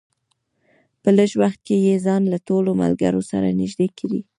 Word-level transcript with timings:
په 1.01 1.09
لږ 1.17 1.31
وخت 1.41 1.59
کې 1.67 1.75
یې 1.85 1.95
ځان 2.05 2.21
له 2.33 2.37
ټولو 2.47 2.69
ملګرو 2.81 3.21
سره 3.31 3.47
نږدې 3.61 3.87
کړی. 3.97 4.21